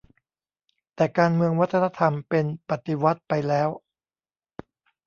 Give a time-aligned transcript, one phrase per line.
[0.95, 3.69] แต่การเมืองวัฒนธรรมเป็น 'ปฏิวัติ' ไปแล้ว